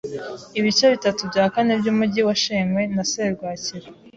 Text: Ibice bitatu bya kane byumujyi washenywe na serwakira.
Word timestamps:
Ibice 0.59 0.85
bitatu 0.93 1.21
bya 1.31 1.45
kane 1.53 1.73
byumujyi 1.79 2.21
washenywe 2.27 2.81
na 2.95 3.03
serwakira. 3.11 3.87